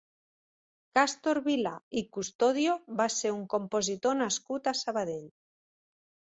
[0.97, 5.33] Càstor Vilà i Custodio va ser un compositor nascut a Sabadell.